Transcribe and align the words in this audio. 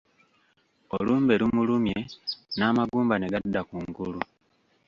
Olumbe 0.97 1.33
lumulumye 1.41 1.99
n'amagumba 2.57 3.15
ne 3.17 3.27
gadda 3.33 3.61
ku 3.69 3.75
ngulu. 3.87 4.21